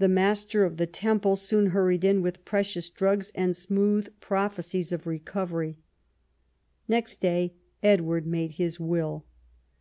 The 0.00 0.08
Master 0.08 0.64
of 0.64 0.78
the 0.78 0.86
Temple 0.88 1.36
soon 1.36 1.66
hurried 1.66 2.02
in 2.02 2.22
with 2.22 2.44
precious 2.44 2.90
drugs 2.90 3.30
and 3.36 3.54
smooth 3.54 4.08
prophecies 4.18 4.90
of 4.90 5.06
recovery. 5.06 5.78
Next 6.88 7.20
day 7.20 7.54
Edward 7.80 8.26
made 8.26 8.54
his 8.58 8.80
will. 8.80 9.24